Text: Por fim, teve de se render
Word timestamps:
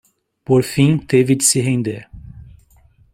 Por 0.43 0.63
fim, 0.63 0.97
teve 0.97 1.35
de 1.35 1.43
se 1.43 1.61
render 1.61 2.09